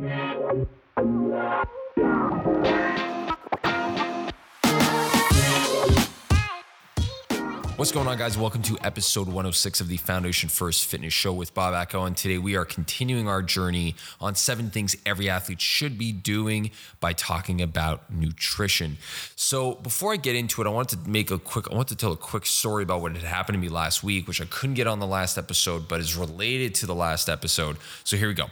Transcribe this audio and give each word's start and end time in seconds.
What's 0.00 0.08
going 7.92 8.08
on, 8.08 8.16
guys? 8.16 8.38
Welcome 8.38 8.62
to 8.62 8.78
episode 8.82 9.26
106 9.26 9.82
of 9.82 9.88
the 9.88 9.98
Foundation 9.98 10.48
First 10.48 10.86
Fitness 10.86 11.12
Show 11.12 11.34
with 11.34 11.52
Bob 11.52 11.74
Acko. 11.74 12.06
And 12.06 12.16
today 12.16 12.38
we 12.38 12.56
are 12.56 12.64
continuing 12.64 13.28
our 13.28 13.42
journey 13.42 13.94
on 14.22 14.34
seven 14.36 14.70
things 14.70 14.96
every 15.04 15.28
athlete 15.28 15.60
should 15.60 15.98
be 15.98 16.12
doing 16.12 16.70
by 17.00 17.12
talking 17.12 17.60
about 17.60 18.10
nutrition. 18.10 18.96
So, 19.36 19.74
before 19.74 20.14
I 20.14 20.16
get 20.16 20.34
into 20.34 20.62
it, 20.62 20.66
I 20.66 20.70
wanted 20.70 21.04
to 21.04 21.10
make 21.10 21.30
a 21.30 21.38
quick, 21.38 21.70
I 21.70 21.74
want 21.74 21.88
to 21.88 21.96
tell 21.96 22.12
a 22.12 22.16
quick 22.16 22.46
story 22.46 22.84
about 22.84 23.02
what 23.02 23.12
had 23.12 23.22
happened 23.22 23.56
to 23.56 23.60
me 23.60 23.68
last 23.68 24.02
week, 24.02 24.26
which 24.26 24.40
I 24.40 24.46
couldn't 24.46 24.76
get 24.76 24.86
on 24.86 24.98
the 24.98 25.06
last 25.06 25.36
episode, 25.36 25.88
but 25.88 26.00
is 26.00 26.16
related 26.16 26.74
to 26.76 26.86
the 26.86 26.94
last 26.94 27.28
episode. 27.28 27.76
So, 28.04 28.16
here 28.16 28.28
we 28.28 28.34
go. 28.34 28.46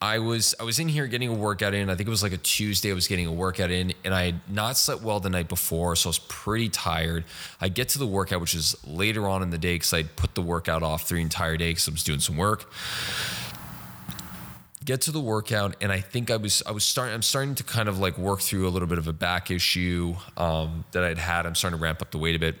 I 0.00 0.18
was 0.18 0.54
I 0.60 0.64
was 0.64 0.78
in 0.78 0.88
here 0.88 1.06
getting 1.06 1.30
a 1.30 1.34
workout 1.34 1.72
in. 1.72 1.88
I 1.88 1.94
think 1.94 2.06
it 2.06 2.10
was 2.10 2.22
like 2.22 2.34
a 2.34 2.38
Tuesday. 2.38 2.90
I 2.90 2.94
was 2.94 3.08
getting 3.08 3.26
a 3.26 3.32
workout 3.32 3.70
in, 3.70 3.94
and 4.04 4.14
I 4.14 4.26
had 4.26 4.40
not 4.48 4.76
slept 4.76 5.02
well 5.02 5.20
the 5.20 5.30
night 5.30 5.48
before, 5.48 5.96
so 5.96 6.08
I 6.08 6.10
was 6.10 6.18
pretty 6.18 6.68
tired. 6.68 7.24
I 7.62 7.70
get 7.70 7.88
to 7.90 7.98
the 7.98 8.06
workout, 8.06 8.42
which 8.42 8.54
is 8.54 8.76
later 8.86 9.26
on 9.26 9.42
in 9.42 9.50
the 9.50 9.58
day, 9.58 9.76
because 9.76 9.94
I 9.94 10.02
put 10.02 10.34
the 10.34 10.42
workout 10.42 10.82
off 10.82 11.08
the 11.08 11.16
entire 11.16 11.56
day 11.56 11.70
because 11.70 11.88
I 11.88 11.92
was 11.92 12.04
doing 12.04 12.20
some 12.20 12.36
work. 12.36 12.70
Get 14.84 15.00
to 15.02 15.12
the 15.12 15.20
workout, 15.20 15.76
and 15.80 15.90
I 15.90 16.00
think 16.00 16.30
I 16.30 16.36
was 16.36 16.62
I 16.66 16.72
was 16.72 16.84
starting. 16.84 17.14
I'm 17.14 17.22
starting 17.22 17.54
to 17.54 17.64
kind 17.64 17.88
of 17.88 17.98
like 17.98 18.18
work 18.18 18.40
through 18.40 18.68
a 18.68 18.70
little 18.70 18.88
bit 18.88 18.98
of 18.98 19.08
a 19.08 19.14
back 19.14 19.50
issue 19.50 20.14
um, 20.36 20.84
that 20.92 21.04
I'd 21.04 21.18
had. 21.18 21.46
I'm 21.46 21.54
starting 21.54 21.78
to 21.78 21.82
ramp 21.82 22.02
up 22.02 22.10
the 22.10 22.18
weight 22.18 22.36
a 22.36 22.38
bit. 22.38 22.56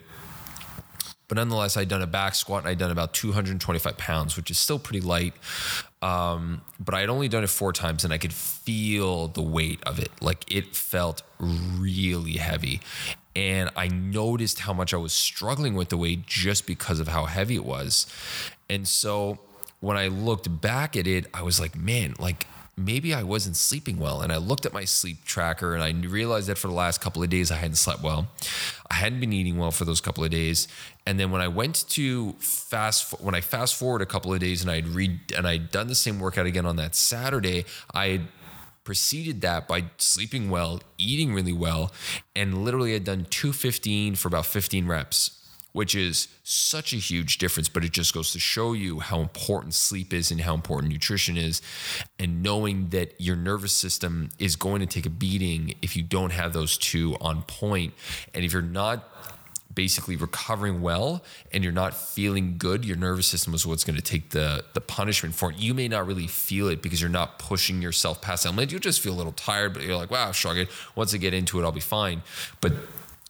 But 1.28 1.36
nonetheless, 1.36 1.76
I'd 1.76 1.88
done 1.88 2.02
a 2.02 2.06
back 2.06 2.34
squat 2.34 2.62
and 2.62 2.68
I'd 2.68 2.78
done 2.78 2.90
about 2.90 3.12
225 3.12 3.96
pounds, 3.96 4.36
which 4.36 4.50
is 4.50 4.58
still 4.58 4.78
pretty 4.78 5.00
light. 5.00 5.34
Um, 6.02 6.62
but 6.78 6.94
I 6.94 7.00
had 7.00 7.08
only 7.08 7.28
done 7.28 7.42
it 7.42 7.50
four 7.50 7.72
times 7.72 8.04
and 8.04 8.12
I 8.12 8.18
could 8.18 8.32
feel 8.32 9.28
the 9.28 9.42
weight 9.42 9.80
of 9.84 9.98
it. 9.98 10.10
Like 10.20 10.44
it 10.52 10.76
felt 10.76 11.22
really 11.38 12.34
heavy. 12.34 12.80
And 13.34 13.70
I 13.76 13.88
noticed 13.88 14.60
how 14.60 14.72
much 14.72 14.94
I 14.94 14.98
was 14.98 15.12
struggling 15.12 15.74
with 15.74 15.88
the 15.88 15.96
weight 15.96 16.26
just 16.26 16.66
because 16.66 17.00
of 17.00 17.08
how 17.08 17.24
heavy 17.26 17.56
it 17.56 17.64
was. 17.64 18.06
And 18.70 18.86
so 18.86 19.38
when 19.80 19.96
I 19.96 20.08
looked 20.08 20.60
back 20.60 20.96
at 20.96 21.06
it, 21.06 21.26
I 21.34 21.42
was 21.42 21.60
like, 21.60 21.76
man, 21.76 22.14
like 22.18 22.46
maybe 22.76 23.14
I 23.14 23.22
wasn't 23.22 23.56
sleeping 23.56 23.98
well. 23.98 24.20
And 24.20 24.32
I 24.32 24.36
looked 24.36 24.66
at 24.66 24.72
my 24.72 24.84
sleep 24.84 25.24
tracker 25.24 25.74
and 25.74 25.82
I 25.82 25.90
realized 26.08 26.48
that 26.48 26.58
for 26.58 26.68
the 26.68 26.74
last 26.74 27.00
couple 27.00 27.22
of 27.22 27.30
days 27.30 27.50
I 27.50 27.56
hadn't 27.56 27.76
slept 27.76 28.02
well. 28.02 28.28
I 28.90 28.94
hadn't 28.94 29.20
been 29.20 29.32
eating 29.32 29.56
well 29.56 29.70
for 29.70 29.84
those 29.84 30.00
couple 30.00 30.24
of 30.24 30.30
days. 30.30 30.68
And 31.06 31.18
then 31.18 31.30
when 31.30 31.40
I 31.40 31.48
went 31.48 31.88
to 31.90 32.32
fast 32.34 33.20
when 33.20 33.34
I 33.34 33.40
fast 33.40 33.76
forward 33.76 34.02
a 34.02 34.06
couple 34.06 34.32
of 34.32 34.40
days 34.40 34.62
and 34.62 34.70
I'd 34.70 34.88
read 34.88 35.32
and 35.36 35.46
I'd 35.46 35.70
done 35.70 35.88
the 35.88 35.94
same 35.94 36.20
workout 36.20 36.46
again 36.46 36.66
on 36.66 36.76
that 36.76 36.94
Saturday, 36.94 37.64
I 37.94 38.08
had 38.08 38.28
preceded 38.84 39.40
that 39.40 39.66
by 39.66 39.84
sleeping 39.96 40.48
well, 40.48 40.80
eating 40.96 41.34
really 41.34 41.52
well, 41.52 41.92
and 42.36 42.64
literally 42.64 42.92
had 42.92 43.02
done 43.02 43.26
215 43.30 44.14
for 44.14 44.28
about 44.28 44.46
15 44.46 44.86
reps 44.86 45.35
which 45.76 45.94
is 45.94 46.28
such 46.42 46.94
a 46.94 46.96
huge 46.96 47.36
difference. 47.36 47.68
But 47.68 47.84
it 47.84 47.92
just 47.92 48.14
goes 48.14 48.32
to 48.32 48.38
show 48.38 48.72
you 48.72 49.00
how 49.00 49.20
important 49.20 49.74
sleep 49.74 50.14
is 50.14 50.30
and 50.30 50.40
how 50.40 50.54
important 50.54 50.90
nutrition 50.90 51.36
is. 51.36 51.60
And 52.18 52.42
knowing 52.42 52.88
that 52.90 53.12
your 53.20 53.36
nervous 53.36 53.76
system 53.76 54.30
is 54.38 54.56
going 54.56 54.80
to 54.80 54.86
take 54.86 55.04
a 55.04 55.10
beating 55.10 55.74
if 55.82 55.94
you 55.94 56.02
don't 56.02 56.32
have 56.32 56.54
those 56.54 56.78
two 56.78 57.14
on 57.20 57.42
point. 57.42 57.92
And 58.32 58.42
if 58.42 58.54
you're 58.54 58.62
not 58.62 59.06
basically 59.74 60.16
recovering 60.16 60.80
well 60.80 61.22
and 61.52 61.62
you're 61.62 61.74
not 61.74 61.92
feeling 61.92 62.54
good, 62.56 62.82
your 62.82 62.96
nervous 62.96 63.26
system 63.26 63.52
is 63.52 63.66
what's 63.66 63.84
going 63.84 63.96
to 63.96 64.02
take 64.02 64.30
the 64.30 64.64
the 64.72 64.80
punishment 64.80 65.34
for 65.34 65.50
it. 65.50 65.58
You 65.58 65.74
may 65.74 65.88
not 65.88 66.06
really 66.06 66.26
feel 66.26 66.68
it 66.68 66.80
because 66.80 67.02
you're 67.02 67.10
not 67.10 67.38
pushing 67.38 67.82
yourself 67.82 68.22
past 68.22 68.44
that 68.44 68.52
limit. 68.52 68.72
You'll 68.72 68.80
just 68.80 69.02
feel 69.02 69.12
a 69.12 69.18
little 69.18 69.32
tired, 69.32 69.74
but 69.74 69.82
you're 69.82 69.96
like, 69.96 70.10
wow, 70.10 70.32
shrug 70.32 70.56
it. 70.56 70.70
Once 70.94 71.12
I 71.12 71.18
get 71.18 71.34
into 71.34 71.60
it, 71.60 71.64
I'll 71.64 71.70
be 71.70 71.80
fine. 71.80 72.22
But 72.62 72.72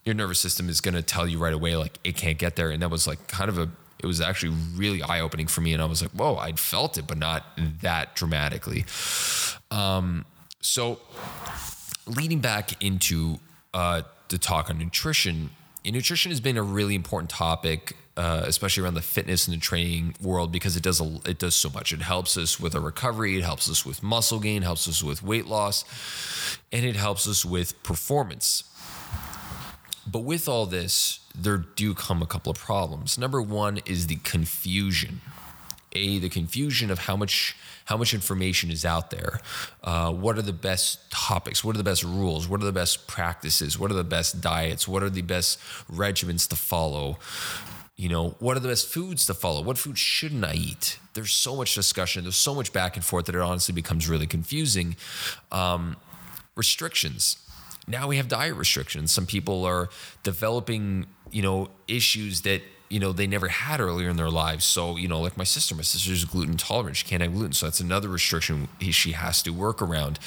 your 0.07 0.15
nervous 0.15 0.39
system 0.39 0.69
is 0.69 0.81
going 0.81 0.95
to 0.95 1.03
tell 1.03 1.27
you 1.27 1.39
right 1.39 1.53
away 1.53 1.77
like 1.77 1.99
it 2.05 2.17
can't 2.17 2.39
get 2.39 2.57
there. 2.57 2.71
And 2.71 2.81
that 2.83 2.91
was 2.91 3.07
like 3.07 3.27
kind 3.27 3.51
of 3.51 3.59
a 3.59 3.69
it 3.99 4.07
was 4.07 4.21
actually 4.21 4.55
really 4.75 5.03
eye 5.03 5.21
opening 5.21 5.47
for 5.49 5.61
me. 5.61 5.75
And 5.75 5.83
I 5.83 5.87
was 5.87 6.01
like 6.01 6.13
whoa 6.13 6.37
I'd 6.37 6.59
felt 6.59 6.97
it 6.97 7.07
but 7.07 7.19
not 7.19 7.45
that 7.83 8.15
dramatically. 8.15 8.87
Um, 9.71 10.25
so 10.61 11.01
leading 12.07 12.41
back 12.41 12.83
into 12.83 13.41
uh, 13.75 14.03
the 14.29 14.39
talk 14.39 14.71
on 14.71 14.79
nutrition 14.79 15.51
nutrition 15.85 16.31
has 16.31 16.41
been 16.41 16.57
a 16.57 16.63
really 16.63 16.95
important 16.95 17.31
topic 17.31 17.97
uh, 18.17 18.45
especially 18.47 18.83
around 18.83 18.95
the 18.95 19.03
fitness 19.03 19.47
and 19.47 19.55
the 19.55 19.61
training 19.61 20.15
world 20.23 20.51
because 20.51 20.75
it 20.75 20.83
does 20.83 21.03
a, 21.03 21.19
it 21.27 21.39
does 21.39 21.55
so 21.55 21.69
much. 21.69 21.93
It 21.93 22.01
helps 22.01 22.39
us 22.39 22.59
with 22.59 22.75
our 22.75 22.81
recovery, 22.81 23.37
it 23.37 23.45
helps 23.45 23.69
us 23.69 23.85
with 23.85 24.03
muscle 24.03 24.41
gain, 24.41 24.63
helps 24.63 24.89
us 24.89 25.03
with 25.03 25.23
weight 25.23 25.47
loss, 25.47 25.85
and 26.73 26.85
it 26.87 26.97
helps 26.97 27.29
us 27.29 27.45
with 27.45 27.83
performance. 27.83 28.65
But 30.07 30.21
with 30.21 30.49
all 30.49 30.67
this, 30.67 31.21
there 31.35 31.59
do 31.59 31.95
come 31.95 32.23
a 32.23 32.27
couple 32.27 32.51
of 32.51 32.59
problems. 32.59 33.19
Number 33.19 33.43
one 33.43 33.81
is 33.87 34.07
the 34.07 34.17
confusion. 34.17 35.21
A, 35.93 36.19
the 36.19 36.29
confusion 36.29 36.91
of 36.91 37.01
how 37.01 37.17
much 37.17 37.57
how 37.87 37.97
much 37.97 38.13
information 38.13 38.71
is 38.71 38.85
out 38.85 39.11
there. 39.11 39.41
Uh, 39.83 40.13
what 40.13 40.37
are 40.37 40.43
the 40.43 40.53
best 40.53 41.09
topics? 41.11 41.63
What 41.63 41.77
are 41.77 41.79
the 41.79 41.85
best 41.85 42.03
rules? 42.03 42.49
What 42.49 42.61
are 42.61 42.65
the 42.65 42.73
best 42.73 43.07
practices? 43.07 43.79
What 43.79 43.93
are 43.93 43.95
the 43.95 44.03
best 44.03 44.41
diets? 44.41 44.89
What 44.89 45.05
are 45.05 45.11
the 45.11 45.23
best 45.23 45.61
regimens 45.91 46.49
to 46.49 46.57
follow? 46.57 47.19
You 47.95 48.09
know, 48.09 48.31
what 48.41 48.57
are 48.57 48.61
the 48.61 48.69
best 48.69 48.89
foods 48.89 49.25
to 49.27 49.35
follow? 49.35 49.63
What 49.63 49.79
foods 49.79 50.01
shouldn't 50.01 50.45
I 50.45 50.55
eat? 50.55 50.99
There's 51.15 51.31
so 51.31 51.55
much 51.55 51.77
discussion. 51.77 52.25
There's 52.25 52.37
so 52.37 52.57
much 52.57 52.73
back 52.73 52.97
and 52.97 53.05
forth 53.05 53.27
that 53.27 53.37
it 53.37 53.41
honestly 53.41 53.73
becomes 53.73 54.09
really 54.09 54.27
confusing. 54.27 54.97
Um, 55.53 55.97
restrictions 56.57 57.37
now 57.87 58.09
we 58.09 58.17
have 58.17 58.29
diet 58.29 58.55
restrictions. 58.55 59.13
Some 59.13 59.27
people 59.27 59.65
are 59.65 59.89
developing, 60.23 61.07
you 61.31 61.43
know, 61.43 61.69
issues 61.89 62.43
that 62.43 62.63
you 62.89 63.01
know 63.01 63.13
they 63.13 63.27
never 63.27 63.49
had 63.49 63.81
earlier 63.81 64.09
in 64.09 64.17
their 64.17 64.31
lives. 64.31 64.65
So 64.65 64.97
you 64.97 65.09
know, 65.09 65.21
like 65.21 65.37
my 65.37 65.45
sister, 65.45 65.75
my 65.75 65.83
sister's 65.83 66.25
gluten 66.25 66.53
intolerant; 66.53 66.97
she 66.97 67.07
can't 67.07 67.23
have 67.23 67.33
gluten, 67.33 67.53
so 67.53 67.67
that's 67.67 67.81
another 67.81 68.09
restriction 68.09 68.69
she 68.81 69.13
has 69.13 69.43
to 69.43 69.51
work 69.51 69.83
around. 69.83 70.19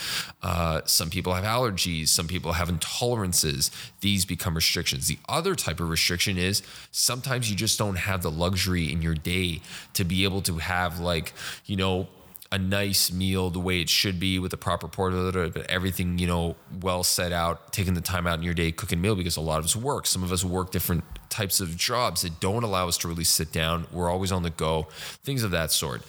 Uh, 0.41 0.81
some 0.85 1.09
people 1.09 1.33
have 1.33 1.45
allergies, 1.45 2.09
some 2.09 2.27
people 2.27 2.53
have 2.53 2.69
intolerances. 2.69 3.71
These 4.01 4.25
become 4.25 4.55
restrictions. 4.55 5.07
The 5.07 5.19
other 5.27 5.55
type 5.55 5.79
of 5.79 5.89
restriction 5.89 6.37
is 6.37 6.61
sometimes 6.91 7.49
you 7.49 7.55
just 7.55 7.79
don't 7.79 7.97
have 7.97 8.21
the 8.21 8.31
luxury 8.31 8.91
in 8.91 9.01
your 9.01 9.15
day 9.15 9.61
to 9.93 10.03
be 10.03 10.23
able 10.23 10.41
to 10.43 10.57
have 10.57 10.99
like 10.99 11.33
you 11.65 11.77
know 11.77 12.07
a 12.51 12.57
nice 12.57 13.11
meal 13.11 13.49
the 13.51 13.59
way 13.59 13.79
it 13.79 13.89
should 13.89 14.19
be 14.19 14.39
with 14.39 14.51
the 14.51 14.57
proper 14.57 14.87
portion, 14.87 15.51
but 15.51 15.69
everything, 15.69 16.17
you 16.17 16.25
know, 16.25 16.55
well 16.81 17.03
set 17.03 17.31
out, 17.31 17.71
taking 17.71 17.93
the 17.93 18.01
time 18.01 18.25
out 18.25 18.39
in 18.39 18.43
your 18.43 18.55
day, 18.55 18.71
cooking 18.71 18.99
meal 18.99 19.15
because 19.15 19.37
a 19.37 19.41
lot 19.41 19.59
of 19.59 19.65
us 19.65 19.75
work. 19.75 20.07
Some 20.07 20.23
of 20.23 20.31
us 20.31 20.43
work 20.43 20.71
different 20.71 21.03
types 21.39 21.61
of 21.61 21.77
jobs 21.77 22.23
that 22.23 22.41
don't 22.41 22.63
allow 22.63 22.89
us 22.89 22.97
to 22.97 23.07
really 23.07 23.23
sit 23.23 23.49
down. 23.53 23.87
We're 23.93 24.09
always 24.09 24.29
on 24.29 24.43
the 24.43 24.49
go, 24.49 24.87
things 25.23 25.41
of 25.41 25.51
that 25.51 25.71
sort. 25.71 26.01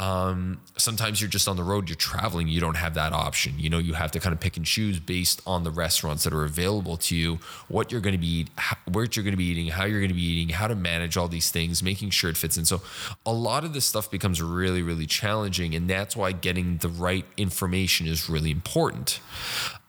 Um, 0.00 0.60
sometimes 0.76 1.20
you're 1.20 1.30
just 1.30 1.46
on 1.46 1.56
the 1.56 1.62
road, 1.62 1.88
you're 1.88 1.94
traveling, 1.94 2.48
you 2.48 2.58
don't 2.58 2.76
have 2.76 2.94
that 2.94 3.12
option. 3.12 3.54
You 3.56 3.70
know, 3.70 3.78
you 3.78 3.94
have 3.94 4.10
to 4.10 4.18
kind 4.18 4.32
of 4.32 4.40
pick 4.40 4.56
and 4.56 4.66
choose 4.66 4.98
based 4.98 5.40
on 5.46 5.62
the 5.62 5.70
restaurants 5.70 6.24
that 6.24 6.32
are 6.32 6.42
available 6.42 6.96
to 6.96 7.14
you, 7.14 7.38
what 7.68 7.92
you're 7.92 8.00
going 8.00 8.16
to 8.16 8.20
be, 8.20 8.48
where 8.90 9.04
you're 9.04 9.22
going 9.22 9.32
to 9.32 9.36
be 9.36 9.44
eating, 9.44 9.68
how 9.68 9.84
you're 9.84 10.00
going 10.00 10.08
to 10.08 10.14
be 10.14 10.26
eating, 10.26 10.52
how 10.52 10.66
to 10.66 10.74
manage 10.74 11.16
all 11.16 11.28
these 11.28 11.52
things, 11.52 11.80
making 11.80 12.10
sure 12.10 12.28
it 12.28 12.36
fits 12.36 12.56
in. 12.56 12.64
So, 12.64 12.82
a 13.24 13.32
lot 13.32 13.62
of 13.62 13.74
this 13.74 13.86
stuff 13.86 14.10
becomes 14.10 14.42
really, 14.42 14.82
really 14.82 15.06
challenging, 15.06 15.76
and 15.76 15.88
that's 15.88 16.16
why 16.16 16.32
getting 16.32 16.78
the 16.78 16.88
right 16.88 17.24
information 17.36 18.08
is 18.08 18.28
really 18.28 18.50
important. 18.50 19.20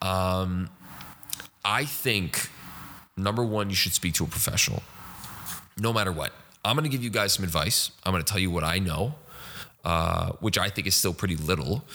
Um, 0.03 0.69
I 1.63 1.85
think 1.85 2.51
number 3.17 3.43
one, 3.43 3.69
you 3.69 3.75
should 3.75 3.93
speak 3.93 4.13
to 4.15 4.23
a 4.23 4.27
professional, 4.27 4.83
no 5.77 5.93
matter 5.93 6.11
what. 6.11 6.33
I'm 6.63 6.75
going 6.75 6.83
to 6.83 6.89
give 6.89 7.03
you 7.03 7.09
guys 7.09 7.33
some 7.33 7.45
advice. 7.45 7.91
I'm 8.03 8.11
going 8.11 8.23
to 8.23 8.29
tell 8.29 8.41
you 8.41 8.49
what 8.49 8.63
I 8.63 8.79
know, 8.79 9.15
uh, 9.83 10.31
which 10.39 10.57
I 10.57 10.69
think 10.69 10.87
is 10.87 10.95
still 10.95 11.13
pretty 11.13 11.35
little, 11.35 11.85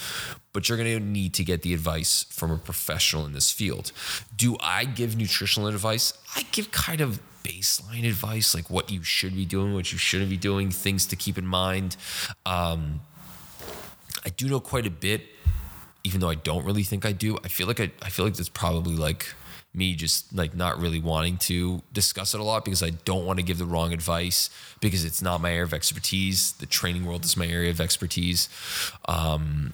but 0.52 0.68
you're 0.68 0.78
going 0.78 0.96
to 0.96 1.04
need 1.04 1.34
to 1.34 1.44
get 1.44 1.62
the 1.62 1.74
advice 1.74 2.24
from 2.30 2.50
a 2.50 2.56
professional 2.56 3.26
in 3.26 3.32
this 3.32 3.50
field. 3.50 3.92
Do 4.36 4.56
I 4.60 4.84
give 4.84 5.16
nutritional 5.16 5.68
advice? 5.68 6.12
I 6.36 6.42
give 6.52 6.70
kind 6.70 7.00
of 7.00 7.20
baseline 7.42 8.06
advice, 8.06 8.54
like 8.54 8.70
what 8.70 8.90
you 8.90 9.02
should 9.02 9.34
be 9.34 9.44
doing, 9.44 9.74
what 9.74 9.92
you 9.92 9.98
shouldn't 9.98 10.30
be 10.30 10.36
doing, 10.36 10.70
things 10.70 11.06
to 11.06 11.16
keep 11.16 11.36
in 11.36 11.46
mind. 11.46 11.96
Um, 12.46 13.00
I 14.24 14.28
do 14.28 14.48
know 14.48 14.60
quite 14.60 14.86
a 14.86 14.90
bit, 14.90 15.22
even 16.04 16.20
though 16.20 16.30
I 16.30 16.34
don't 16.34 16.64
really 16.64 16.82
think 16.82 17.04
I 17.04 17.12
do. 17.12 17.38
I 17.44 17.48
feel 17.48 17.66
like 17.66 17.80
I, 17.80 17.90
I 18.02 18.10
feel 18.10 18.24
like 18.24 18.34
that's 18.34 18.48
probably 18.48 18.96
like 18.96 19.34
me 19.72 19.94
just 19.94 20.34
like 20.34 20.54
not 20.54 20.80
really 20.80 21.00
wanting 21.00 21.36
to 21.38 21.82
discuss 21.92 22.34
it 22.34 22.40
a 22.40 22.42
lot 22.44 22.64
because 22.64 22.82
I 22.82 22.90
don't 22.90 23.24
want 23.24 23.38
to 23.38 23.44
give 23.44 23.58
the 23.58 23.64
wrong 23.64 23.92
advice 23.92 24.50
because 24.80 25.04
it's 25.04 25.22
not 25.22 25.40
my 25.40 25.50
area 25.50 25.62
of 25.62 25.72
expertise. 25.72 26.52
The 26.52 26.66
training 26.66 27.04
world 27.04 27.24
is 27.24 27.36
my 27.36 27.46
area 27.46 27.70
of 27.70 27.80
expertise. 27.80 28.48
Um, 29.06 29.72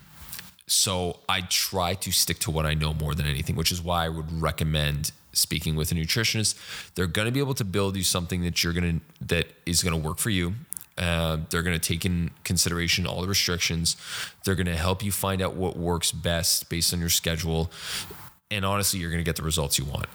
so 0.66 1.20
I 1.28 1.42
try 1.42 1.94
to 1.94 2.12
stick 2.12 2.40
to 2.40 2.50
what 2.50 2.66
I 2.66 2.74
know 2.74 2.92
more 2.92 3.14
than 3.14 3.26
anything, 3.26 3.56
which 3.56 3.72
is 3.72 3.80
why 3.80 4.04
I 4.04 4.08
would 4.10 4.30
recommend 4.42 5.12
speaking 5.32 5.76
with 5.76 5.92
a 5.92 5.94
nutritionist. 5.94 6.56
They're 6.94 7.06
going 7.06 7.26
to 7.26 7.32
be 7.32 7.40
able 7.40 7.54
to 7.54 7.64
build 7.64 7.96
you 7.96 8.02
something 8.02 8.42
that 8.42 8.62
you're 8.62 8.72
going 8.72 9.00
to 9.00 9.26
that 9.26 9.46
is 9.64 9.82
going 9.82 10.00
to 10.00 10.08
work 10.08 10.18
for 10.18 10.30
you 10.30 10.54
Uh, 10.98 11.36
they're 11.50 11.62
going 11.62 11.78
to 11.78 11.88
take 11.88 12.06
in 12.06 12.30
consideration 12.42 13.06
all 13.06 13.20
the 13.20 13.28
restrictions. 13.28 13.96
They're 14.44 14.54
going 14.54 14.66
to 14.66 14.76
help 14.76 15.02
you 15.04 15.12
find 15.12 15.42
out 15.42 15.54
what 15.54 15.76
works 15.76 16.10
best 16.10 16.70
based 16.70 16.94
on 16.94 17.00
your 17.00 17.10
schedule. 17.10 17.70
And 18.50 18.64
honestly, 18.64 19.00
you're 19.00 19.10
going 19.10 19.22
to 19.22 19.28
get 19.28 19.36
the 19.36 19.42
results 19.42 19.78
you 19.78 19.84
want. 19.84 20.06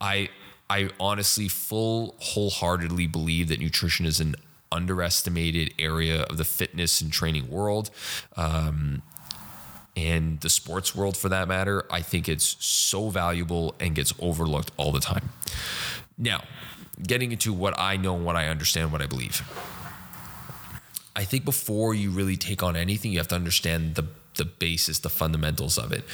I 0.00 0.28
I 0.70 0.90
honestly 0.98 1.48
full 1.48 2.14
wholeheartedly 2.20 3.06
believe 3.06 3.48
that 3.48 3.60
nutrition 3.60 4.06
is 4.06 4.20
an 4.20 4.34
underestimated 4.72 5.72
area 5.78 6.22
of 6.22 6.36
the 6.36 6.44
fitness 6.44 7.00
and 7.00 7.12
training 7.12 7.50
world. 7.50 7.90
Um, 8.36 9.02
and 9.96 10.40
the 10.40 10.50
sports 10.50 10.94
world 10.94 11.16
for 11.16 11.28
that 11.28 11.46
matter, 11.46 11.84
I 11.90 12.02
think 12.02 12.28
it's 12.28 12.56
so 12.64 13.10
valuable 13.10 13.74
and 13.78 13.94
gets 13.94 14.12
overlooked 14.18 14.72
all 14.76 14.90
the 14.90 15.00
time. 15.00 15.30
Now, 16.18 16.42
getting 17.00 17.30
into 17.30 17.52
what 17.52 17.78
I 17.78 17.96
know, 17.96 18.14
what 18.14 18.34
I 18.36 18.48
understand, 18.48 18.90
what 18.90 19.02
I 19.02 19.06
believe. 19.06 19.42
I 21.14 21.24
think 21.24 21.44
before 21.44 21.94
you 21.94 22.10
really 22.10 22.36
take 22.36 22.62
on 22.62 22.74
anything, 22.74 23.12
you 23.12 23.18
have 23.18 23.28
to 23.28 23.36
understand 23.36 23.94
the 23.94 24.04
the 24.36 24.44
basis, 24.44 24.98
the 24.98 25.10
fundamentals 25.10 25.78
of 25.78 25.92
it. 25.92 26.04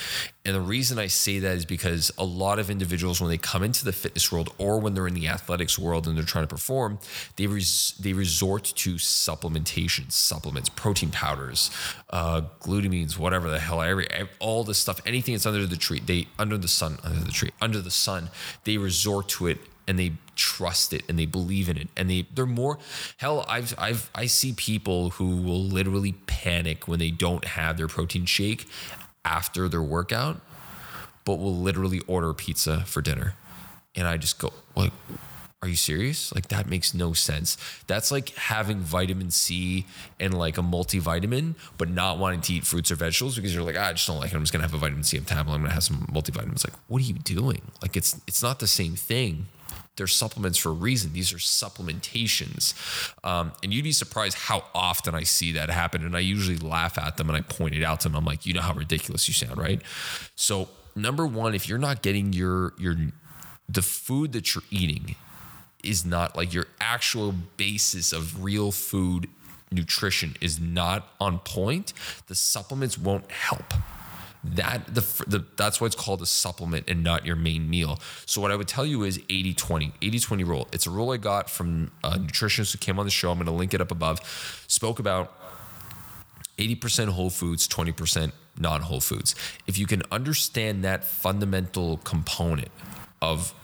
And 0.44 0.55
the 0.55 0.61
reason 0.61 0.99
I 0.99 1.06
say 1.06 1.38
that 1.38 1.56
is 1.56 1.64
because 1.64 2.11
a 2.17 2.25
lot 2.25 2.58
of 2.58 2.70
individuals, 2.70 3.20
when 3.20 3.31
they 3.31 3.37
come 3.37 3.62
into 3.62 3.84
the 3.84 3.93
fitness 3.93 4.31
world 4.32 4.52
or 4.58 4.78
when 4.78 4.94
they're 4.94 5.06
in 5.06 5.14
the 5.14 5.28
athletics 5.28 5.78
world 5.78 6.06
and 6.06 6.17
they're 6.17 6.25
trying 6.25 6.44
to 6.44 6.49
perform, 6.49 6.99
they 7.37 7.46
res- 7.46 7.94
they 8.00 8.12
resort 8.12 8.64
to 8.64 8.94
supplementation, 8.94 10.11
supplements, 10.11 10.69
protein 10.70 11.11
powders, 11.11 11.70
uh, 12.11 12.43
glutamines, 12.61 13.19
whatever 13.19 13.50
the 13.50 13.58
hell, 13.58 13.82
every, 13.82 14.08
all 14.38 14.64
this 14.64 14.78
stuff, 14.78 15.00
anything 15.05 15.34
that's 15.34 15.46
under 15.46 15.67
the 15.67 15.76
tree, 15.76 16.00
they 16.00 16.26
under 16.38 16.56
the 16.56 16.69
sun, 16.69 16.99
under 17.05 17.20
the 17.20 17.32
tree, 17.32 17.50
under 17.61 17.81
the 17.81 17.90
sun, 17.90 18.31
they 18.64 18.78
resort 18.78 19.28
to 19.28 19.46
it 19.46 19.58
and 19.87 19.99
they 19.99 20.12
trust 20.40 20.94
it 20.94 21.02
and 21.08 21.19
they 21.19 21.26
believe 21.26 21.69
in 21.69 21.76
it 21.76 21.88
and 21.96 22.08
they 22.08 22.26
they're 22.34 22.46
more 22.46 22.78
hell 23.19 23.44
I've 23.46 23.75
I've 23.76 24.10
I 24.14 24.25
see 24.26 24.52
people 24.54 25.10
who 25.10 25.37
will 25.37 25.62
literally 25.62 26.12
panic 26.26 26.88
when 26.88 26.98
they 26.98 27.10
don't 27.10 27.44
have 27.44 27.76
their 27.76 27.88
protein 27.88 28.25
shake 28.25 28.66
after 29.22 29.69
their 29.69 29.82
workout 29.82 30.40
but 31.26 31.38
will 31.38 31.56
literally 31.56 32.00
order 32.06 32.32
pizza 32.32 32.81
for 32.87 33.02
dinner 33.02 33.34
and 33.94 34.08
I 34.08 34.16
just 34.16 34.38
go 34.38 34.52
like 34.75 34.92
are 35.62 35.69
you 35.69 35.76
serious? 35.76 36.34
Like 36.34 36.48
that 36.48 36.69
makes 36.69 36.94
no 36.94 37.12
sense. 37.12 37.58
That's 37.86 38.10
like 38.10 38.31
having 38.31 38.78
vitamin 38.78 39.31
C 39.31 39.84
and 40.19 40.32
like 40.32 40.56
a 40.56 40.62
multivitamin, 40.62 41.54
but 41.76 41.90
not 41.90 42.19
wanting 42.19 42.40
to 42.43 42.54
eat 42.54 42.64
fruits 42.64 42.90
or 42.90 42.94
vegetables 42.94 43.36
because 43.36 43.54
you're 43.54 43.62
like, 43.62 43.76
ah, 43.78 43.88
I 43.88 43.93
just 43.93 44.06
don't 44.06 44.19
like 44.19 44.32
it. 44.32 44.36
I'm 44.36 44.43
just 44.43 44.54
gonna 44.54 44.64
have 44.64 44.72
a 44.72 44.78
vitamin 44.78 45.02
C 45.02 45.19
tablet. 45.20 45.54
I'm 45.54 45.60
gonna 45.60 45.75
have 45.75 45.84
some 45.84 46.06
multivitamins. 46.10 46.66
Like, 46.66 46.78
what 46.88 47.02
are 47.02 47.04
you 47.04 47.14
doing? 47.14 47.60
Like 47.82 47.94
it's 47.94 48.19
it's 48.26 48.43
not 48.43 48.58
the 48.58 48.66
same 48.66 48.94
thing. 48.94 49.48
They're 49.96 50.06
supplements 50.06 50.58
for 50.58 50.70
a 50.70 50.72
reason. 50.72 51.12
These 51.12 51.32
are 51.32 51.38
supplementations. 51.38 52.75
Um, 53.25 53.52
and 53.62 53.72
you'd 53.72 53.84
be 53.84 53.92
surprised 53.92 54.37
how 54.37 54.64
often 54.75 55.14
I 55.14 55.25
see 55.25 55.52
that 55.52 55.69
happen. 55.69 56.04
And 56.04 56.16
I 56.16 56.20
usually 56.20 56.56
laugh 56.56 56.96
at 56.98 57.16
them 57.16 57.28
and 57.28 57.37
I 57.37 57.42
point 57.42 57.75
it 57.75 57.82
out 57.82 58.00
to 58.00 58.08
them. 58.08 58.16
I'm 58.16 58.25
like, 58.25 58.46
you 58.46 58.54
know 58.54 58.62
how 58.62 58.72
ridiculous 58.72 59.28
you 59.28 59.34
sound, 59.34 59.58
right? 59.58 59.82
So 60.37 60.69
number 60.94 61.26
one, 61.26 61.54
if 61.54 61.69
you're 61.69 61.78
not 61.78 62.02
getting 62.02 62.32
your 62.32 62.75
your 62.78 62.96
the 63.69 63.82
food 63.82 64.32
that 64.32 64.54
you're 64.54 64.64
eating 64.70 65.14
is 65.84 66.04
not 66.04 66.36
like 66.36 66.52
your 66.52 66.66
actual 66.81 67.34
basis 67.56 68.12
of 68.12 68.43
real 68.43 68.72
food 68.72 69.28
nutrition 69.70 70.36
is 70.40 70.60
not 70.60 71.08
on 71.20 71.38
point, 71.40 71.93
the 72.26 72.34
supplements 72.34 72.98
won't 72.98 73.31
help 73.31 73.72
that 74.42 74.87
the, 74.87 75.00
the 75.26 75.44
that's 75.56 75.81
why 75.81 75.87
it's 75.87 75.96
called 75.96 76.22
a 76.22 76.26
supplement 76.26 76.88
and 76.88 77.04
not 77.04 77.26
your 77.26 77.37
main 77.37 77.69
meal. 77.69 78.00
So 78.26 78.40
what 78.40 78.50
i 78.50 78.56
would 78.56 78.69
tell 78.69 78.87
you 78.87 79.02
is 79.02 79.20
80 79.28 79.54
20 79.54 79.92
80 80.00 80.19
20 80.19 80.44
rule. 80.44 80.69
It's 80.72 80.87
a 80.87 80.90
rule 80.90 81.10
i 81.10 81.16
got 81.16 81.50
from 81.50 81.90
a 82.02 82.12
nutritionist 82.12 82.72
who 82.72 82.78
came 82.78 82.98
on 82.98 83.04
the 83.04 83.10
show. 83.10 83.31
I'm 83.31 83.38
going 83.38 83.46
to 83.46 83.52
link 83.52 83.75
it 83.75 83.81
up 83.81 83.90
above. 83.90 84.20
Spoke 84.66 84.98
about 84.98 85.37
80% 86.58 87.08
whole 87.08 87.31
foods 87.31 87.66
20% 87.66 88.32
non-whole 88.58 89.00
foods. 89.00 89.34
If 89.66 89.78
you 89.78 89.87
can 89.87 90.02
understand 90.12 90.84
that 90.84 91.04
fundamental 91.04 91.96
component 91.98 92.69
of 93.22 93.54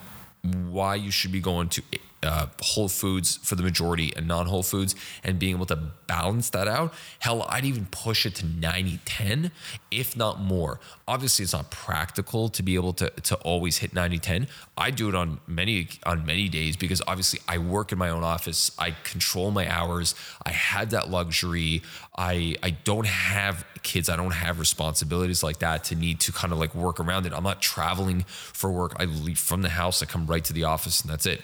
why 0.43 0.95
you 0.95 1.11
should 1.11 1.33
be 1.33 1.41
going 1.41 1.69
to 1.71 1.83
uh, 2.27 2.47
whole 2.61 2.89
foods 2.89 3.37
for 3.37 3.55
the 3.55 3.63
majority 3.63 4.13
and 4.17 4.27
non 4.27 4.47
whole 4.47 4.63
foods 4.63 4.95
and 5.25 5.39
being 5.39 5.55
able 5.55 5.67
to 5.67 5.77
balance 6.07 6.51
that 6.51 6.69
out. 6.69 6.93
Hell, 7.21 7.47
I'd 7.49 7.65
even 7.65 7.87
push 7.87 8.27
it 8.27 8.35
to 8.37 8.47
90 8.47 9.01
10, 9.05 9.51
if 9.91 10.17
not 10.17 10.41
more. 10.41 10.81
Obviously, 11.09 11.45
it's 11.45 11.53
not 11.53 11.71
practical 11.71 12.49
to 12.51 12.63
be 12.63 12.75
able 12.75 12.93
to, 12.95 13.11
to 13.11 13.37
always 13.37 13.79
hit 13.79 13.95
90 13.95 14.19
10. 14.19 14.49
I 14.77 14.91
do 14.91 15.09
it 15.09 15.15
on 15.15 15.41
many 15.47 15.89
on 16.05 16.27
many 16.27 16.49
days 16.49 16.77
because 16.77 17.01
obviously 17.07 17.41
I 17.49 17.59
work 17.59 17.93
in 17.93 17.99
my 17.99 18.11
own 18.11 18.25
office. 18.25 18.71
I 18.79 18.95
control 19.05 19.51
my 19.51 19.71
hours. 19.71 20.15
I 20.45 20.51
had 20.51 20.91
that 20.91 21.09
luxury. 21.09 21.83
I 22.17 22.57
I 22.63 22.71
don't 22.71 23.07
have 23.07 23.65
kids. 23.87 24.11
I 24.11 24.17
don't 24.17 24.33
have 24.33 24.59
responsibilities 24.59 25.43
like 25.43 25.61
that 25.61 25.85
to 25.85 25.95
need 25.95 26.21
to 26.21 26.33
kind 26.33 26.53
of 26.53 26.59
like 26.59 26.75
work 26.75 27.01
around 27.01 27.25
it. 27.25 27.33
I'm 27.33 27.45
not 27.45 27.63
traveling 27.63 28.25
for 28.27 28.71
work. 28.71 28.95
I 28.99 29.05
leave 29.05 29.39
from 29.39 29.63
the 29.63 29.71
house. 29.71 30.03
I 30.03 30.07
come 30.07 30.27
right 30.27 30.45
to 30.45 30.53
the 30.53 30.65
office 30.65 31.01
and 31.01 31.11
that's 31.11 31.25
it. 31.25 31.41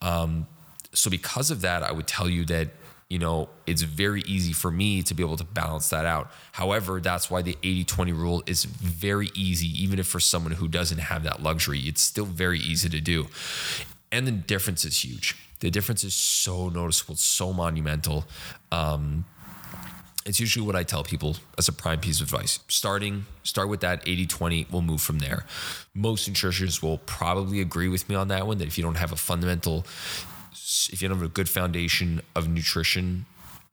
Um, 0.00 0.46
so 0.92 1.10
because 1.10 1.50
of 1.50 1.62
that, 1.62 1.82
I 1.82 1.90
would 1.90 2.06
tell 2.06 2.28
you 2.28 2.44
that 2.46 2.68
you 3.08 3.18
know, 3.18 3.48
it's 3.66 3.82
very 3.82 4.22
easy 4.22 4.52
for 4.52 4.70
me 4.70 5.02
to 5.02 5.14
be 5.14 5.24
able 5.24 5.36
to 5.36 5.44
balance 5.44 5.88
that 5.88 6.06
out. 6.06 6.30
However, 6.52 7.00
that's 7.00 7.28
why 7.28 7.42
the 7.42 7.58
80 7.60 7.84
20 7.84 8.12
rule 8.12 8.42
is 8.46 8.64
very 8.64 9.30
easy, 9.34 9.66
even 9.82 9.98
if 9.98 10.06
for 10.06 10.20
someone 10.20 10.52
who 10.52 10.68
doesn't 10.68 10.98
have 10.98 11.24
that 11.24 11.42
luxury, 11.42 11.80
it's 11.80 12.00
still 12.00 12.24
very 12.24 12.60
easy 12.60 12.88
to 12.88 13.00
do. 13.00 13.26
And 14.12 14.28
the 14.28 14.32
difference 14.32 14.84
is 14.84 15.04
huge. 15.04 15.36
The 15.58 15.70
difference 15.70 16.04
is 16.04 16.14
so 16.14 16.68
noticeable, 16.68 17.16
so 17.16 17.52
monumental. 17.52 18.26
Um, 18.70 19.24
it's 20.26 20.38
usually 20.38 20.66
what 20.66 20.76
I 20.76 20.82
tell 20.82 21.02
people 21.02 21.36
as 21.56 21.68
a 21.68 21.72
prime 21.72 22.00
piece 22.00 22.20
of 22.20 22.32
advice. 22.32 22.60
Starting, 22.68 23.26
start 23.42 23.68
with 23.68 23.80
that 23.80 24.02
80 24.06 24.26
20, 24.26 24.66
we'll 24.70 24.82
move 24.82 25.00
from 25.00 25.18
there. 25.18 25.46
Most 25.94 26.30
nutritionists 26.30 26.82
will 26.82 26.98
probably 26.98 27.60
agree 27.60 27.88
with 27.88 28.08
me 28.08 28.14
on 28.14 28.28
that 28.28 28.46
one 28.46 28.58
that 28.58 28.68
if 28.68 28.76
you 28.76 28.84
don't 28.84 28.96
have 28.96 29.12
a 29.12 29.16
fundamental 29.16 29.86
if 30.92 31.02
you 31.02 31.08
don't 31.08 31.18
have 31.18 31.26
a 31.26 31.32
good 31.32 31.48
foundation 31.48 32.20
of 32.36 32.48
nutrition 32.48 33.26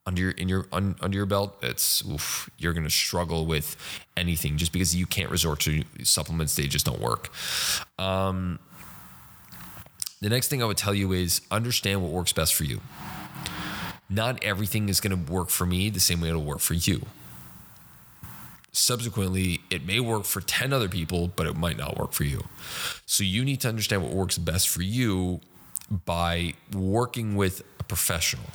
under 0.06 0.22
your 0.22 0.32
in 0.32 0.48
your 0.48 0.66
un, 0.72 0.96
under 1.02 1.18
your 1.18 1.26
belt, 1.26 1.58
it's 1.62 2.04
oof, 2.06 2.50
you're 2.58 2.74
going 2.74 2.86
to 2.86 2.90
struggle 2.90 3.46
with 3.46 3.76
anything 4.16 4.58
just 4.58 4.72
because 4.72 4.96
you 4.96 5.06
can't 5.06 5.30
resort 5.30 5.60
to 5.62 5.84
supplements. 6.04 6.56
They 6.56 6.68
just 6.68 6.86
don't 6.86 7.02
work. 7.02 7.30
Um, 8.00 8.60
the 10.22 10.30
next 10.30 10.48
thing 10.48 10.64
I 10.64 10.66
would 10.66 10.78
tell 10.78 10.94
you 10.94 11.12
is 11.12 11.42
understand 11.52 12.02
what 12.02 12.12
works 12.12 12.34
best 12.34 12.56
for 12.56 12.64
you. 12.64 12.82
Not 14.10 14.44
everything 14.44 14.90
is 14.90 15.02
going 15.02 15.26
to 15.26 15.32
work 15.32 15.50
for 15.50 15.66
me 15.66 15.90
the 15.90 16.00
same 16.00 16.22
way 16.22 16.30
it'll 16.30 16.44
work 16.44 16.60
for 16.60 16.74
you. 16.74 17.06
Subsequently, 18.72 19.62
it 19.70 19.86
may 19.86 20.00
work 20.00 20.24
for 20.24 20.40
10 20.40 20.72
other 20.72 20.88
people, 20.88 21.30
but 21.36 21.48
it 21.48 21.58
might 21.58 21.78
not 21.78 21.98
work 21.98 22.14
for 22.14 22.24
you. 22.24 22.46
So 23.06 23.24
you 23.24 23.44
need 23.44 23.60
to 23.62 23.70
understand 23.70 24.04
what 24.04 24.14
works 24.14 24.38
best 24.38 24.70
for 24.70 24.84
you 24.84 25.42
by 26.06 26.54
working 26.74 27.36
with 27.36 27.64
a 27.80 27.84
professional. 27.84 28.46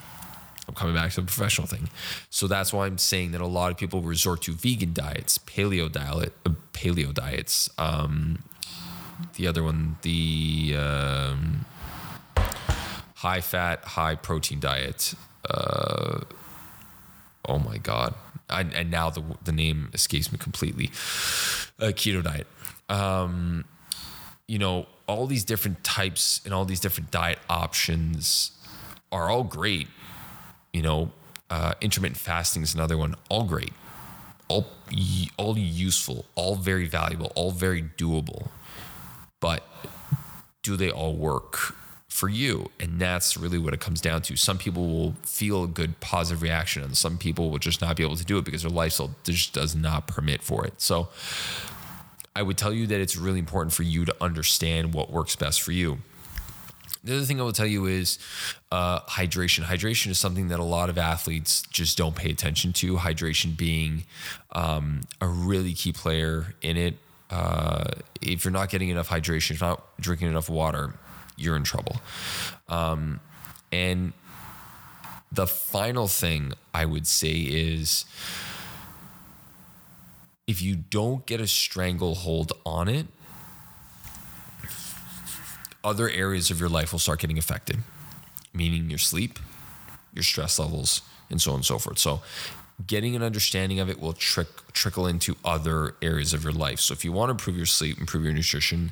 I'm 0.67 0.75
coming 0.75 0.95
back 0.95 1.11
to 1.11 1.21
the 1.21 1.27
professional 1.27 1.67
thing. 1.67 1.89
So 2.29 2.47
that's 2.47 2.71
why 2.71 2.85
I'm 2.85 2.97
saying 2.97 3.31
that 3.31 3.41
a 3.41 3.47
lot 3.47 3.71
of 3.71 3.77
people 3.77 4.01
resort 4.01 4.41
to 4.43 4.53
vegan 4.53 4.93
diets, 4.93 5.37
paleo 5.39 5.91
diet, 5.91 6.33
uh, 6.45 6.51
paleo 6.71 7.13
diets. 7.13 7.69
Um, 7.77 8.43
the 9.35 9.47
other 9.47 9.61
one, 9.61 9.97
the 10.03 10.75
um, 10.77 11.65
high 13.15 13.41
fat, 13.41 13.83
high 13.83 14.15
protein 14.15 14.59
diet. 14.59 15.15
Uh, 15.49 16.21
oh 17.47 17.59
my 17.59 17.77
god! 17.77 18.13
I, 18.49 18.61
and 18.61 18.91
now 18.91 19.09
the 19.09 19.23
the 19.43 19.51
name 19.51 19.89
escapes 19.93 20.31
me 20.31 20.37
completely. 20.37 20.87
Uh, 21.79 21.91
keto 21.91 22.23
diet. 22.23 22.47
Um, 22.89 23.65
you 24.47 24.59
know, 24.59 24.87
all 25.07 25.25
these 25.27 25.43
different 25.43 25.83
types 25.83 26.41
and 26.45 26.53
all 26.53 26.65
these 26.65 26.79
different 26.79 27.11
diet 27.11 27.39
options 27.49 28.51
are 29.11 29.29
all 29.29 29.43
great. 29.43 29.87
You 30.71 30.81
know, 30.81 31.11
uh, 31.49 31.73
intermittent 31.81 32.19
fasting 32.19 32.63
is 32.63 32.73
another 32.73 32.97
one, 32.97 33.15
all 33.29 33.43
great, 33.43 33.73
all 34.47 34.67
all 35.37 35.57
useful, 35.57 36.25
all 36.35 36.55
very 36.55 36.87
valuable, 36.87 37.31
all 37.35 37.51
very 37.51 37.83
doable. 37.97 38.49
But 39.39 39.63
do 40.61 40.77
they 40.77 40.89
all 40.89 41.15
work 41.15 41.75
for 42.13 42.29
you? 42.29 42.69
And 42.79 42.99
that's 42.99 43.35
really 43.35 43.57
what 43.57 43.73
it 43.73 43.79
comes 43.79 43.99
down 43.99 44.21
to. 44.21 44.35
Some 44.35 44.59
people 44.59 44.87
will 44.87 45.15
feel 45.23 45.63
a 45.63 45.67
good 45.67 45.99
positive 45.99 46.43
reaction, 46.43 46.83
and 46.83 46.95
some 46.95 47.17
people 47.17 47.49
will 47.49 47.57
just 47.57 47.81
not 47.81 47.95
be 47.95 48.03
able 48.03 48.15
to 48.17 48.23
do 48.23 48.37
it 48.37 48.45
because 48.45 48.61
their 48.61 48.71
lifestyle 48.71 49.15
just 49.23 49.51
does 49.51 49.75
not 49.75 50.05
permit 50.05 50.43
for 50.43 50.63
it. 50.63 50.79
So 50.79 51.09
I 52.35 52.43
would 52.43 52.55
tell 52.55 52.71
you 52.71 52.85
that 52.85 53.01
it's 53.01 53.17
really 53.17 53.39
important 53.39 53.73
for 53.73 53.81
you 53.81 54.05
to 54.05 54.15
understand 54.21 54.93
what 54.93 55.09
works 55.11 55.35
best 55.35 55.63
for 55.63 55.71
you. 55.71 55.97
The 57.03 57.15
other 57.15 57.25
thing 57.25 57.41
I 57.41 57.43
will 57.45 57.51
tell 57.51 57.65
you 57.65 57.87
is 57.87 58.19
uh, 58.71 58.99
hydration. 59.01 59.63
Hydration 59.63 60.11
is 60.11 60.19
something 60.19 60.49
that 60.49 60.59
a 60.59 60.63
lot 60.63 60.89
of 60.89 60.99
athletes 60.99 61.63
just 61.71 61.97
don't 61.97 62.15
pay 62.15 62.29
attention 62.29 62.73
to. 62.73 62.95
Hydration 62.97 63.57
being 63.57 64.03
um, 64.51 65.01
a 65.19 65.27
really 65.27 65.73
key 65.73 65.91
player 65.91 66.53
in 66.61 66.77
it. 66.77 66.93
Uh, 67.31 67.85
if 68.21 68.45
you're 68.45 68.51
not 68.51 68.69
getting 68.69 68.89
enough 68.89 69.09
hydration, 69.09 69.51
if 69.51 69.61
you're 69.61 69.69
not 69.71 69.99
drinking 69.99 70.27
enough 70.27 70.47
water, 70.47 70.93
you're 71.37 71.55
in 71.55 71.63
trouble. 71.63 71.97
Um, 72.67 73.19
and 73.71 74.13
the 75.31 75.47
final 75.47 76.07
thing 76.07 76.53
I 76.73 76.85
would 76.85 77.07
say 77.07 77.31
is 77.31 78.05
if 80.45 80.61
you 80.61 80.75
don't 80.75 81.25
get 81.25 81.41
a 81.41 81.47
stranglehold 81.47 82.51
on 82.65 82.87
it, 82.87 83.07
other 85.83 86.09
areas 86.09 86.49
of 86.51 86.59
your 86.59 86.69
life 86.69 86.91
will 86.91 86.99
start 86.99 87.19
getting 87.19 87.37
affected, 87.37 87.79
meaning 88.53 88.89
your 88.89 88.99
sleep, 88.99 89.39
your 90.13 90.23
stress 90.23 90.59
levels, 90.59 91.01
and 91.29 91.41
so 91.41 91.51
on 91.51 91.55
and 91.57 91.65
so 91.65 91.77
forth. 91.77 91.99
So, 91.99 92.21
getting 92.87 93.15
an 93.15 93.23
understanding 93.23 93.79
of 93.79 93.89
it 93.89 93.99
will 93.99 94.13
trick, 94.13 94.47
trickle 94.73 95.07
into 95.07 95.35
other 95.43 95.95
areas 96.01 96.33
of 96.33 96.43
your 96.43 96.53
life. 96.53 96.79
So, 96.79 96.93
if 96.93 97.03
you 97.03 97.11
want 97.11 97.29
to 97.29 97.31
improve 97.31 97.57
your 97.57 97.65
sleep, 97.65 97.99
improve 97.99 98.23
your 98.23 98.33
nutrition, 98.33 98.91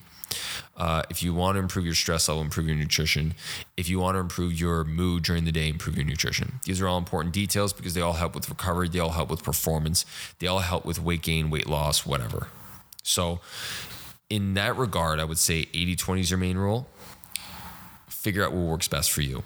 uh, 0.77 1.03
if 1.09 1.21
you 1.21 1.33
want 1.33 1.55
to 1.55 1.59
improve 1.59 1.85
your 1.85 1.93
stress 1.93 2.27
level, 2.27 2.41
improve 2.41 2.67
your 2.67 2.75
nutrition. 2.75 3.33
If 3.77 3.89
you 3.89 4.00
want 4.00 4.15
to 4.15 4.19
improve 4.19 4.59
your 4.59 4.83
mood 4.83 5.23
during 5.23 5.45
the 5.45 5.51
day, 5.51 5.69
improve 5.69 5.95
your 5.95 6.05
nutrition. 6.05 6.59
These 6.65 6.81
are 6.81 6.88
all 6.88 6.97
important 6.97 7.33
details 7.33 7.73
because 7.73 7.93
they 7.93 8.01
all 8.01 8.13
help 8.13 8.35
with 8.35 8.50
recovery, 8.50 8.89
they 8.89 9.00
all 9.00 9.11
help 9.11 9.29
with 9.29 9.43
performance, 9.43 10.05
they 10.39 10.47
all 10.47 10.59
help 10.59 10.85
with 10.85 11.01
weight 11.01 11.21
gain, 11.21 11.50
weight 11.50 11.67
loss, 11.67 12.05
whatever. 12.05 12.47
So, 13.03 13.39
in 14.29 14.53
that 14.53 14.77
regard, 14.77 15.19
I 15.19 15.25
would 15.25 15.38
say 15.38 15.67
80 15.73 15.95
20 15.95 16.21
is 16.21 16.31
your 16.31 16.38
main 16.38 16.57
rule. 16.57 16.88
Figure 18.07 18.45
out 18.45 18.53
what 18.53 18.61
works 18.61 18.88
best 18.88 19.11
for 19.11 19.21
you 19.21 19.43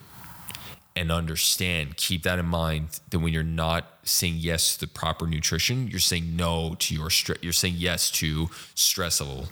and 0.96 1.12
understand, 1.12 1.98
keep 1.98 2.24
that 2.24 2.40
in 2.40 2.46
mind 2.46 3.00
that 3.10 3.20
when 3.20 3.34
you're 3.34 3.44
not 3.44 3.86
saying 4.04 4.36
yes 4.38 4.76
to 4.76 4.82
the 4.82 4.88
proper 4.88 5.28
nutrition, 5.28 5.88
you're 5.88 6.00
saying 6.00 6.36
no 6.36 6.76
to 6.80 6.96
your 6.96 7.10
stress, 7.10 7.38
you're 7.42 7.54
saying 7.54 7.76
yes 7.78 8.10
to 8.12 8.50
stress 8.76 9.20
level 9.20 9.48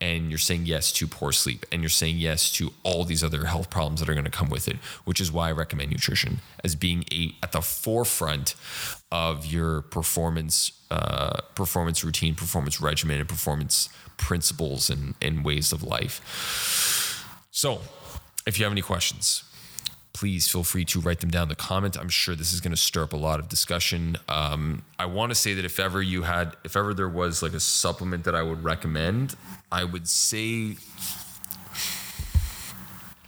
and 0.00 0.28
you're 0.28 0.38
saying 0.38 0.66
yes 0.66 0.92
to 0.92 1.06
poor 1.06 1.32
sleep 1.32 1.64
and 1.72 1.82
you're 1.82 1.88
saying 1.88 2.16
yes 2.16 2.50
to 2.52 2.72
all 2.82 3.04
these 3.04 3.24
other 3.24 3.46
health 3.46 3.70
problems 3.70 4.00
that 4.00 4.08
are 4.08 4.14
going 4.14 4.24
to 4.24 4.30
come 4.30 4.50
with 4.50 4.66
it 4.66 4.76
which 5.04 5.20
is 5.20 5.30
why 5.30 5.48
i 5.48 5.52
recommend 5.52 5.88
nutrition 5.88 6.40
as 6.64 6.74
being 6.74 7.04
a, 7.12 7.32
at 7.44 7.52
the 7.52 7.62
forefront 7.62 8.56
of 9.12 9.46
your 9.46 9.82
performance 9.82 10.72
uh, 10.90 11.40
performance 11.54 12.02
routine 12.02 12.34
performance 12.34 12.80
regimen 12.80 13.20
and 13.20 13.28
performance 13.28 13.88
principles 14.16 14.90
and, 14.90 15.14
and 15.20 15.44
ways 15.44 15.72
of 15.72 15.82
life. 15.82 17.26
So 17.50 17.80
if 18.46 18.58
you 18.58 18.64
have 18.64 18.72
any 18.72 18.82
questions 18.82 19.44
please 20.14 20.48
feel 20.48 20.62
free 20.62 20.84
to 20.84 21.00
write 21.00 21.18
them 21.20 21.30
down 21.30 21.42
in 21.42 21.48
the 21.48 21.56
comment. 21.56 21.98
I'm 21.98 22.08
sure 22.08 22.36
this 22.36 22.52
is 22.52 22.60
going 22.60 22.70
to 22.70 22.80
stir 22.80 23.02
up 23.02 23.12
a 23.12 23.16
lot 23.16 23.40
of 23.40 23.48
discussion. 23.48 24.16
Um, 24.28 24.82
I 24.96 25.06
want 25.06 25.30
to 25.30 25.34
say 25.34 25.54
that 25.54 25.64
if 25.64 25.80
ever 25.80 26.00
you 26.00 26.22
had, 26.22 26.56
if 26.64 26.76
ever 26.76 26.94
there 26.94 27.08
was 27.08 27.42
like 27.42 27.52
a 27.52 27.60
supplement 27.60 28.24
that 28.24 28.34
I 28.34 28.42
would 28.42 28.62
recommend, 28.62 29.34
I 29.72 29.82
would 29.82 30.08
say, 30.08 30.76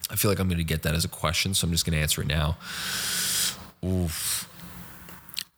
I 0.09 0.15
feel 0.15 0.31
like 0.31 0.39
I'm 0.39 0.47
going 0.49 0.59
to 0.59 0.65
get 0.65 0.85
that 0.85 0.95
as 0.95 1.05
a 1.05 1.09
question, 1.09 1.55
so 1.55 1.67
I'm 1.67 1.73
just 1.73 1.85
going 1.85 1.97
to 1.97 2.01
answer 2.01 2.23
it 2.23 2.29
now. 2.29 2.57
Oof. 3.85 4.49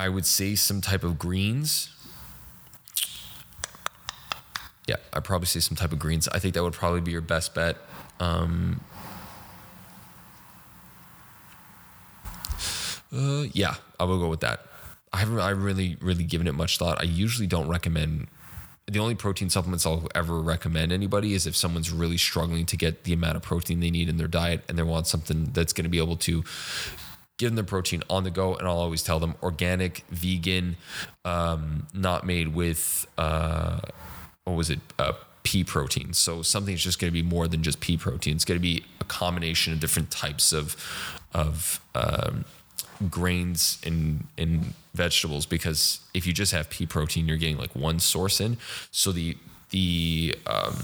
I 0.00 0.08
would 0.08 0.24
say 0.24 0.54
some 0.54 0.80
type 0.80 1.04
of 1.04 1.18
greens. 1.18 1.90
Yeah, 4.86 4.96
I'd 5.12 5.24
probably 5.24 5.46
say 5.46 5.60
some 5.60 5.76
type 5.76 5.92
of 5.92 5.98
greens. 5.98 6.26
I 6.28 6.38
think 6.38 6.54
that 6.54 6.62
would 6.62 6.72
probably 6.72 7.02
be 7.02 7.10
your 7.10 7.20
best 7.20 7.54
bet. 7.54 7.76
Um, 8.18 8.80
Uh, 13.14 13.44
yeah, 13.52 13.74
I 13.98 14.04
will 14.04 14.18
go 14.18 14.28
with 14.28 14.40
that. 14.40 14.60
I 15.12 15.18
haven't 15.18 15.38
I 15.40 15.50
really 15.50 15.96
really 16.00 16.24
given 16.24 16.46
it 16.46 16.54
much 16.54 16.78
thought. 16.78 17.00
I 17.00 17.04
usually 17.04 17.46
don't 17.46 17.68
recommend 17.68 18.28
the 18.90 18.98
only 18.98 19.14
protein 19.14 19.50
supplements 19.50 19.84
I'll 19.84 20.08
ever 20.14 20.40
recommend 20.40 20.92
anybody 20.92 21.34
is 21.34 21.46
if 21.46 21.54
someone's 21.54 21.90
really 21.92 22.16
struggling 22.16 22.64
to 22.66 22.76
get 22.76 23.04
the 23.04 23.12
amount 23.12 23.36
of 23.36 23.42
protein 23.42 23.80
they 23.80 23.90
need 23.90 24.08
in 24.08 24.16
their 24.16 24.28
diet 24.28 24.64
and 24.68 24.78
they 24.78 24.82
want 24.82 25.06
something 25.06 25.50
that's 25.52 25.72
going 25.72 25.84
to 25.84 25.90
be 25.90 25.98
able 25.98 26.16
to 26.16 26.42
give 27.36 27.50
them 27.50 27.56
the 27.56 27.64
protein 27.64 28.02
on 28.08 28.24
the 28.24 28.30
go. 28.30 28.54
And 28.54 28.66
I'll 28.66 28.78
always 28.78 29.02
tell 29.02 29.20
them 29.20 29.34
organic, 29.42 30.04
vegan, 30.08 30.76
um, 31.24 31.86
not 31.92 32.24
made 32.24 32.54
with 32.54 33.06
uh, 33.18 33.80
what 34.44 34.56
was 34.56 34.70
it? 34.70 34.80
Uh, 34.98 35.12
pea 35.42 35.64
protein. 35.64 36.14
So 36.14 36.42
something's 36.42 36.82
just 36.82 36.98
going 36.98 37.12
to 37.12 37.14
be 37.14 37.22
more 37.22 37.46
than 37.46 37.62
just 37.62 37.80
pea 37.80 37.96
protein. 37.98 38.36
It's 38.36 38.44
going 38.44 38.58
to 38.58 38.62
be 38.62 38.84
a 39.00 39.04
combination 39.04 39.72
of 39.72 39.80
different 39.80 40.10
types 40.10 40.52
of 40.52 40.76
of 41.34 41.80
um, 41.94 42.46
grains 43.10 43.78
and 43.84 44.26
in 44.36 44.74
vegetables 44.94 45.46
because 45.46 46.00
if 46.14 46.26
you 46.26 46.32
just 46.32 46.52
have 46.52 46.68
pea 46.70 46.86
protein, 46.86 47.28
you're 47.28 47.36
getting 47.36 47.58
like 47.58 47.74
one 47.74 48.00
source 48.00 48.40
in. 48.40 48.56
So 48.90 49.12
the 49.12 49.36
the 49.70 50.34
um, 50.46 50.76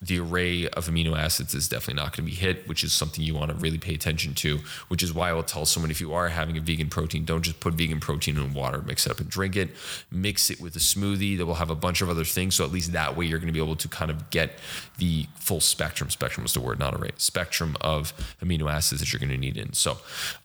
the 0.00 0.18
array 0.20 0.68
of 0.68 0.88
amino 0.88 1.16
acids 1.16 1.54
is 1.54 1.68
definitely 1.68 2.02
not 2.02 2.16
going 2.16 2.28
to 2.28 2.30
be 2.30 2.36
hit, 2.36 2.68
which 2.68 2.84
is 2.84 2.92
something 2.92 3.24
you 3.24 3.34
want 3.34 3.50
to 3.50 3.56
really 3.56 3.78
pay 3.78 3.94
attention 3.94 4.34
to. 4.34 4.58
Which 4.88 5.02
is 5.02 5.12
why 5.12 5.30
I 5.30 5.32
will 5.32 5.42
tell 5.42 5.64
someone 5.64 5.90
if 5.90 6.00
you 6.00 6.12
are 6.12 6.28
having 6.28 6.56
a 6.56 6.60
vegan 6.60 6.88
protein, 6.88 7.24
don't 7.24 7.42
just 7.42 7.60
put 7.60 7.74
vegan 7.74 8.00
protein 8.00 8.36
in 8.36 8.52
water, 8.54 8.82
mix 8.82 9.06
it 9.06 9.12
up 9.12 9.20
and 9.20 9.28
drink 9.28 9.56
it. 9.56 9.70
Mix 10.10 10.50
it 10.50 10.60
with 10.60 10.76
a 10.76 10.80
smoothie 10.80 11.36
that 11.38 11.46
will 11.46 11.54
have 11.54 11.70
a 11.70 11.74
bunch 11.74 12.02
of 12.02 12.10
other 12.10 12.24
things. 12.24 12.54
So 12.54 12.64
at 12.64 12.70
least 12.70 12.92
that 12.92 13.16
way 13.16 13.24
you're 13.24 13.38
going 13.38 13.48
to 13.48 13.52
be 13.52 13.62
able 13.62 13.76
to 13.76 13.88
kind 13.88 14.10
of 14.10 14.30
get 14.30 14.58
the 14.98 15.26
full 15.36 15.60
spectrum. 15.60 16.10
Spectrum 16.10 16.44
is 16.44 16.52
the 16.52 16.60
word, 16.60 16.78
not 16.78 16.94
array. 16.94 17.10
Spectrum 17.16 17.76
of 17.80 18.12
amino 18.42 18.70
acids 18.70 19.00
that 19.00 19.12
you're 19.12 19.20
going 19.20 19.30
to 19.30 19.38
need 19.38 19.56
in. 19.56 19.72
So 19.72 19.98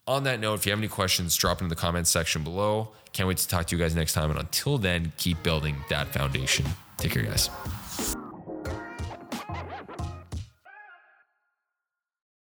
on 0.08 0.24
that 0.24 0.40
note, 0.40 0.56
if 0.56 0.66
you 0.66 0.72
have 0.72 0.80
any 0.80 0.88
questions, 0.88 1.36
drop 1.36 1.58
them 1.58 1.66
in 1.66 1.70
the 1.70 1.76
comments 1.76 2.10
section 2.10 2.44
below. 2.44 2.90
Can't 3.14 3.28
wait 3.28 3.38
to 3.38 3.48
talk 3.48 3.68
to 3.68 3.76
you 3.76 3.82
guys 3.82 3.96
next 3.96 4.14
time. 4.14 4.30
And 4.30 4.40
until 4.40 4.78
then, 4.78 5.12
keep 5.18 5.44
building 5.44 5.76
that 5.90 6.08
foundation. 6.08 6.66
Take 6.98 7.12
care, 7.12 7.24
guys. 7.24 7.50